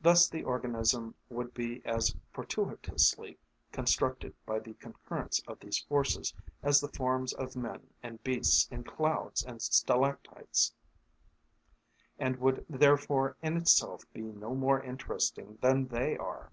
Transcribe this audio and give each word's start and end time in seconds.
Thus 0.00 0.28
the 0.28 0.42
organism 0.42 1.14
would 1.28 1.54
be 1.54 1.80
as 1.86 2.16
fortuitously 2.32 3.38
constructed 3.70 4.34
by 4.44 4.58
the 4.58 4.74
concurrence 4.74 5.40
of 5.46 5.60
these 5.60 5.78
forces 5.78 6.34
as 6.64 6.80
the 6.80 6.88
forms 6.88 7.32
of 7.34 7.54
men 7.54 7.90
and 8.02 8.20
beasts 8.24 8.66
in 8.72 8.82
clouds 8.82 9.44
and 9.44 9.62
stalactites, 9.62 10.74
and 12.18 12.36
would 12.40 12.66
therefore 12.68 13.36
in 13.42 13.56
itself 13.56 14.02
be 14.12 14.22
no 14.22 14.56
more 14.56 14.82
interesting 14.82 15.56
than 15.62 15.86
they 15.86 16.16
are. 16.16 16.50